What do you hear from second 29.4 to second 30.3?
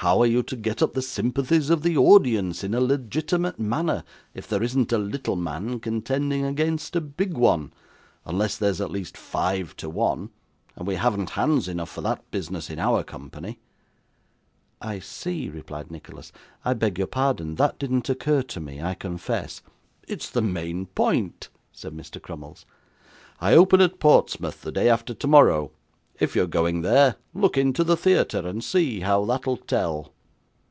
tell.